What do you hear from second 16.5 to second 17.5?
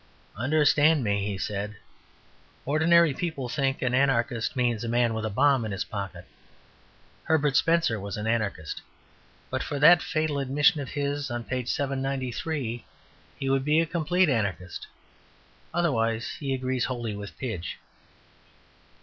agrees wholly with